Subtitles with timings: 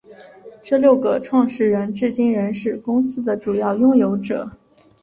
[0.63, 4.49] 这六个创始人至今仍是公司的主要拥有者。